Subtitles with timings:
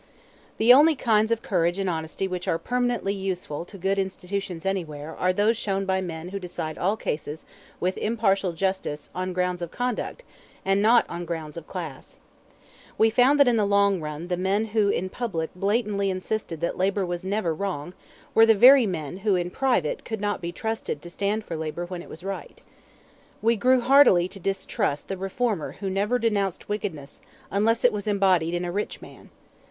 [0.57, 5.15] The only kinds of courage and honesty which are permanently useful to good institutions anywhere
[5.15, 7.45] are those shown by men who decide all cases
[7.79, 10.23] with impartial justice on grounds of conduct
[10.65, 12.17] and not on grounds of class.
[12.97, 16.79] We found that in the long run the men who in public blatantly insisted that
[16.79, 17.93] labor was never wrong
[18.33, 21.85] were the very men who in private could not be trusted to stand for labor
[21.85, 22.63] when it was right.
[23.39, 27.21] We grew heartily to distrust the reformer who never denounced wickedness
[27.51, 29.29] unless it was embodied in a rich man.